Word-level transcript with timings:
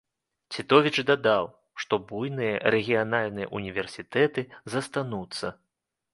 Цітовіч 0.55 0.93
дадаў, 1.09 1.45
што 1.83 1.93
буйныя 2.13 2.55
рэгіянальныя 2.77 3.51
ўніверсітэты 3.59 4.47
застануцца. 4.77 5.47